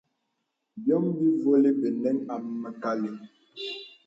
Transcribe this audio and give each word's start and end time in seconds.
Byɔm 0.83 1.03
bîvolī 1.17 1.69
benəŋ 1.81 2.17
a 2.33 2.35
məkàməlì. 2.61 3.09